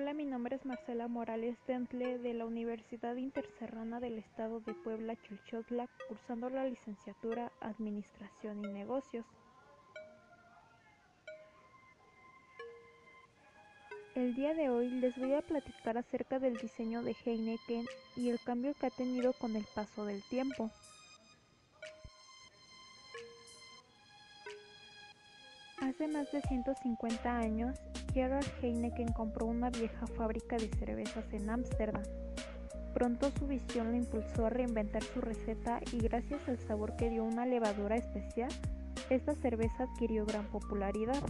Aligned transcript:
Hola, 0.00 0.14
mi 0.14 0.26
nombre 0.26 0.54
es 0.54 0.64
Marcela 0.64 1.08
Morales 1.08 1.56
Dentle 1.66 2.18
de 2.18 2.32
la 2.32 2.46
Universidad 2.46 3.16
Interserrana 3.16 3.98
del 3.98 4.16
Estado 4.16 4.60
de 4.60 4.72
Puebla, 4.72 5.16
Chilchotla, 5.16 5.88
cursando 6.06 6.48
la 6.50 6.64
licenciatura 6.66 7.50
Administración 7.60 8.64
y 8.64 8.68
Negocios. 8.68 9.26
El 14.14 14.36
día 14.36 14.54
de 14.54 14.70
hoy 14.70 14.88
les 14.88 15.18
voy 15.18 15.34
a 15.34 15.42
platicar 15.42 15.98
acerca 15.98 16.38
del 16.38 16.56
diseño 16.58 17.02
de 17.02 17.16
Heineken 17.24 17.84
y 18.14 18.30
el 18.30 18.38
cambio 18.38 18.74
que 18.74 18.86
ha 18.86 18.90
tenido 18.90 19.32
con 19.32 19.56
el 19.56 19.66
paso 19.74 20.04
del 20.04 20.22
tiempo. 20.28 20.70
Hace 25.80 26.08
más 26.08 26.30
de 26.32 26.40
150 26.42 27.38
años, 27.38 27.78
Gerard 28.12 28.44
Heineken 28.60 29.12
compró 29.12 29.46
una 29.46 29.70
vieja 29.70 30.06
fábrica 30.08 30.56
de 30.56 30.68
cervezas 30.68 31.24
en 31.32 31.48
Ámsterdam. 31.48 32.02
Pronto 32.94 33.30
su 33.38 33.46
visión 33.46 33.92
lo 33.92 33.96
impulsó 33.96 34.46
a 34.46 34.50
reinventar 34.50 35.02
su 35.04 35.20
receta 35.20 35.80
y 35.92 35.98
gracias 35.98 36.40
al 36.48 36.58
sabor 36.58 36.96
que 36.96 37.10
dio 37.10 37.22
una 37.22 37.46
levadura 37.46 37.94
especial, 37.94 38.50
esta 39.08 39.34
cerveza 39.36 39.84
adquirió 39.84 40.26
gran 40.26 40.46
popularidad. 40.46 41.22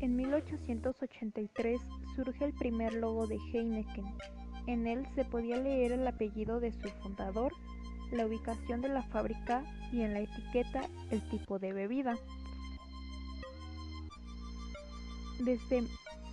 En 0.00 0.16
1883 0.16 1.80
surge 2.16 2.44
el 2.44 2.52
primer 2.52 2.94
logo 2.94 3.26
de 3.26 3.38
Heineken. 3.52 4.04
En 4.66 4.86
él 4.86 5.06
se 5.14 5.24
podía 5.24 5.56
leer 5.56 5.92
el 5.92 6.06
apellido 6.06 6.58
de 6.58 6.72
su 6.72 6.88
fundador, 7.02 7.52
la 8.14 8.26
ubicación 8.26 8.80
de 8.80 8.88
la 8.88 9.02
fábrica 9.02 9.64
y 9.92 10.02
en 10.02 10.14
la 10.14 10.20
etiqueta 10.20 10.82
el 11.10 11.20
tipo 11.28 11.58
de 11.58 11.72
bebida. 11.72 12.16
Desde 15.40 15.84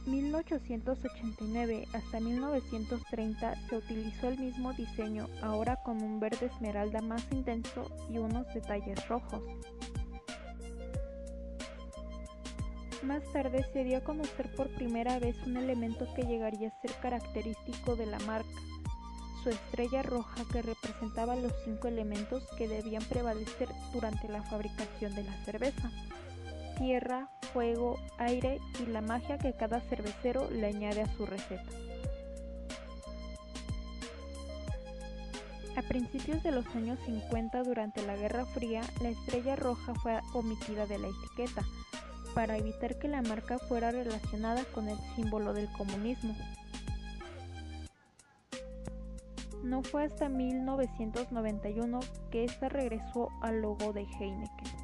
1889 0.06 1.88
hasta 1.94 2.20
1930 2.20 3.56
se 3.68 3.78
utilizó 3.78 4.30
el 4.30 4.40
mismo 4.40 4.74
diseño, 4.74 5.28
ahora 5.42 5.78
con 5.84 6.02
un 6.02 6.20
verde 6.20 6.48
esmeralda 6.48 7.02
más 7.02 7.26
intenso 7.32 7.90
y 8.10 8.18
unos 8.18 8.48
detalles 8.54 9.08
rojos. 9.08 9.44
Más 13.04 13.24
tarde 13.34 13.66
se 13.74 13.84
dio 13.84 13.98
a 13.98 14.04
conocer 14.04 14.54
por 14.56 14.70
primera 14.76 15.18
vez 15.18 15.36
un 15.48 15.58
elemento 15.58 16.08
que 16.14 16.24
llegaría 16.24 16.70
a 16.70 16.82
ser 16.82 16.94
característico 17.02 17.96
de 17.96 18.06
la 18.06 18.20
marca, 18.20 18.62
su 19.44 19.50
estrella 19.50 20.04
roja 20.04 20.44
que 20.52 20.62
representaba 20.62 21.36
los 21.36 21.54
cinco 21.64 21.88
elementos 21.88 22.44
que 22.58 22.68
debían 22.68 23.04
prevalecer 23.04 23.70
durante 23.94 24.28
la 24.28 24.44
fabricación 24.44 25.16
de 25.16 25.24
la 25.24 25.34
cerveza. 25.46 25.92
Tierra, 26.78 27.30
fuego, 27.54 27.98
aire 28.18 28.60
y 28.80 28.88
la 28.88 29.02
magia 29.02 29.38
que 29.38 29.54
cada 29.54 29.82
cervecero 29.82 30.50
le 30.50 30.68
añade 30.68 31.02
a 31.02 31.16
su 31.16 31.26
receta. 31.26 31.70
A 35.76 35.82
principios 35.84 36.44
de 36.44 36.52
los 36.52 36.66
años 36.76 37.00
50, 37.06 37.64
durante 37.64 38.06
la 38.06 38.16
Guerra 38.16 38.46
Fría, 38.46 38.82
la 39.02 39.10
estrella 39.10 39.56
roja 39.56 39.94
fue 39.96 40.20
omitida 40.34 40.86
de 40.86 41.00
la 41.00 41.08
etiqueta, 41.08 41.66
para 42.36 42.58
evitar 42.58 43.00
que 43.00 43.08
la 43.08 43.22
marca 43.22 43.58
fuera 43.58 43.92
relacionada 43.92 44.64
con 44.66 44.90
el 44.90 44.98
símbolo 45.16 45.54
del 45.54 45.72
comunismo. 45.72 46.36
No 49.64 49.84
fue 49.84 50.06
hasta 50.06 50.28
1991 50.28 52.00
que 52.32 52.46
esta 52.46 52.70
regresó 52.70 53.30
al 53.42 53.62
logo 53.62 53.94
de 53.94 54.02
Heineken. 54.02 54.82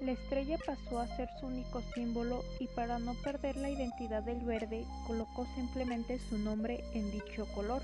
La 0.00 0.12
estrella 0.12 0.58
pasó 0.66 0.98
a 0.98 1.06
ser 1.16 1.28
su 1.38 1.46
único 1.46 1.80
símbolo 1.94 2.42
y 2.58 2.66
para 2.68 2.98
no 2.98 3.14
perder 3.22 3.56
la 3.56 3.70
identidad 3.70 4.24
del 4.24 4.44
verde 4.44 4.84
colocó 5.06 5.46
simplemente 5.54 6.18
su 6.18 6.38
nombre 6.38 6.82
en 6.92 7.10
dicho 7.12 7.46
color. 7.54 7.82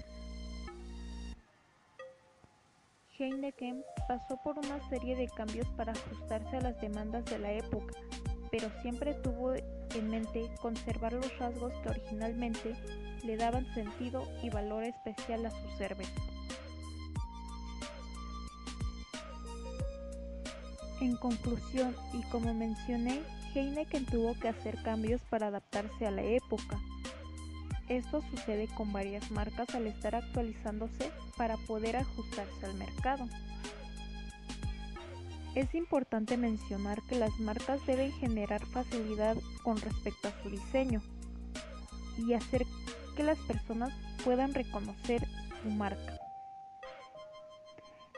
Heineken 3.16 3.84
pasó 4.08 4.36
por 4.42 4.58
una 4.58 4.80
serie 4.88 5.14
de 5.14 5.28
cambios 5.28 5.66
para 5.76 5.92
ajustarse 5.92 6.56
a 6.56 6.60
las 6.60 6.80
demandas 6.80 7.24
de 7.24 7.38
la 7.38 7.52
época, 7.52 7.94
pero 8.50 8.70
siempre 8.82 9.14
tuvo 9.14 9.54
en 9.54 10.10
mente 10.10 10.48
conservar 10.60 11.12
los 11.12 11.38
rasgos 11.38 11.72
que 11.82 11.88
originalmente 11.90 12.74
le 13.24 13.36
daban 13.36 13.66
sentido 13.74 14.28
y 14.42 14.50
valor 14.50 14.84
especial 14.84 15.46
a 15.46 15.50
su 15.50 15.68
cerveza. 15.76 16.22
En 21.00 21.16
conclusión, 21.16 21.94
y 22.12 22.22
como 22.24 22.54
mencioné, 22.54 23.20
Heineken 23.54 24.04
tuvo 24.06 24.34
que 24.38 24.48
hacer 24.48 24.82
cambios 24.82 25.20
para 25.30 25.46
adaptarse 25.46 26.06
a 26.06 26.10
la 26.10 26.22
época. 26.22 26.80
Esto 27.88 28.20
sucede 28.30 28.68
con 28.76 28.92
varias 28.92 29.30
marcas 29.30 29.74
al 29.74 29.86
estar 29.86 30.14
actualizándose 30.14 31.10
para 31.36 31.56
poder 31.56 31.96
ajustarse 31.96 32.66
al 32.66 32.74
mercado. 32.74 33.26
Es 35.54 35.74
importante 35.74 36.36
mencionar 36.36 37.02
que 37.08 37.18
las 37.18 37.38
marcas 37.40 37.84
deben 37.86 38.12
generar 38.12 38.64
facilidad 38.66 39.36
con 39.62 39.76
respecto 39.78 40.28
a 40.28 40.42
su 40.42 40.50
diseño 40.50 41.02
y 42.18 42.34
hacer 42.34 42.64
que 43.16 43.22
las 43.22 43.38
personas 43.40 43.92
puedan 44.24 44.54
reconocer 44.54 45.26
su 45.62 45.70
marca. 45.70 46.18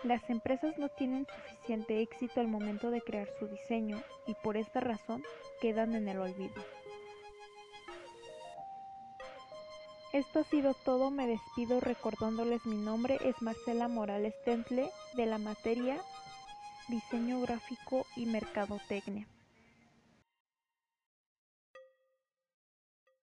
Las 0.03 0.29
empresas 0.31 0.79
no 0.79 0.89
tienen 0.89 1.27
suficiente 1.27 2.01
éxito 2.01 2.41
al 2.41 2.49
momento 2.49 2.91
de 2.91 3.03
crear 3.03 3.29
su 3.39 3.47
diseño 3.47 4.03
y 4.27 4.35
por 4.43 4.57
esta 4.57 4.81
razón 4.81 5.23
quedan 5.61 5.95
en 5.95 6.09
el 6.09 6.19
olvido. 6.19 6.63
Esto 10.13 10.41
ha 10.41 10.45
sido 10.45 10.75
todo, 10.75 11.11
me 11.11 11.27
despido 11.27 11.81
recordándoles 11.81 12.67
mi 12.67 12.77
nombre 12.77 13.19
es 13.25 13.41
Marcela 13.43 13.87
Morales 13.87 14.35
Tentle 14.45 14.91
de 15.15 15.27
la 15.27 15.39
materia 15.39 16.01
diseño 16.91 17.41
gráfico 17.41 18.07
y 18.17 18.27
mercadotecnia. 18.27 19.27